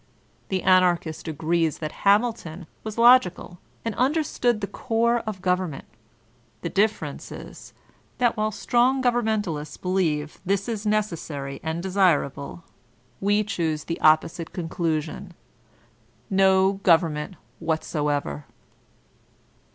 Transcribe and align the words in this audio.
The 0.49 0.63
Anarchist 0.63 1.27
agrees 1.27 1.77
that 1.77 1.91
Hamilton 2.09 2.65
was 2.83 2.95
k^cal, 2.95 3.59
and 3.85 3.93
understood 3.93 4.59
the 4.59 4.65
core 4.65 5.19
of 5.27 5.43
government; 5.43 5.85
the 6.63 6.69
difference 6.71 7.31
is, 7.31 7.73
that 8.17 8.35
while 8.35 8.49
strong 8.49 9.03
govemmentalists 9.03 9.79
believe 9.79 10.41
this 10.43 10.67
is 10.67 10.87
necessary 10.87 11.59
and 11.61 11.83
desirable, 11.83 12.63
we 13.19 13.43
choose 13.43 13.83
the 13.83 14.01
opposite 14.01 14.53
conclusion, 14.53 15.35
no 16.31 16.79
government 16.81 17.35
whatever. 17.59 18.45